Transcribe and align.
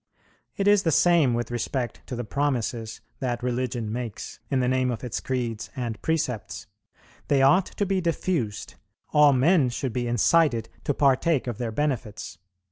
It 0.57 0.67
is 0.67 0.81
the 0.81 0.89
same 0.89 1.35
with 1.35 1.51
respect 1.51 2.01
to 2.07 2.15
the 2.15 2.23
promises 2.23 3.01
that 3.19 3.43
religion 3.43 3.91
makes, 3.93 4.39
in 4.49 4.59
the 4.59 4.67
name 4.67 4.89
of 4.89 5.03
its 5.03 5.19
creeds 5.19 5.69
and 5.75 6.01
precepts; 6.01 6.65
they 7.27 7.43
ought 7.43 7.67
to 7.67 7.85
be 7.85 8.01
diffused; 8.01 8.73
all 9.13 9.31
men 9.31 9.69
should 9.69 9.93
be 9.93 10.07
incited 10.07 10.69
to 10.85 10.95
partake 10.95 11.45
of 11.45 11.59
their 11.59 11.71
benefits. 11.71 12.39